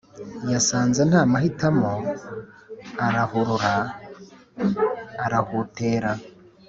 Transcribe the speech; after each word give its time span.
yasanze 0.53 1.01
ntamahitamo 1.09 1.91
arahurura 3.05 3.73
arahutera 5.25 6.11